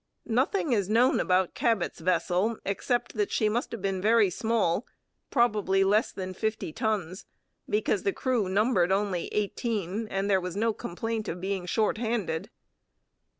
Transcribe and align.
Nothing 0.25 0.73
is 0.73 0.89
known 0.89 1.19
about 1.19 1.53
Cabot's 1.53 1.99
vessel 1.99 2.57
except 2.65 3.13
that 3.13 3.29
she 3.31 3.47
must 3.49 3.71
have 3.71 3.83
been 3.83 4.01
very 4.01 4.31
small, 4.31 4.87
probably 5.29 5.83
less 5.83 6.11
than 6.11 6.33
fifty 6.33 6.73
tons, 6.73 7.27
because 7.69 8.01
the 8.01 8.11
crew 8.11 8.49
numbered 8.49 8.91
only 8.91 9.27
eighteen 9.27 10.07
and 10.07 10.27
there 10.27 10.41
was 10.41 10.55
no 10.55 10.73
complaint 10.73 11.27
of 11.27 11.39
being 11.39 11.67
short 11.67 11.99
handed. 11.99 12.49